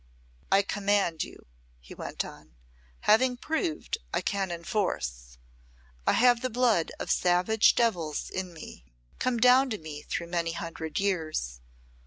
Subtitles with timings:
[0.51, 1.45] "I command you,"
[1.79, 2.55] he went on;
[3.01, 5.37] "having proved I can enforce.
[6.07, 8.83] I have the blood of savage devils in me,
[9.19, 11.59] come down to me through many hundred years.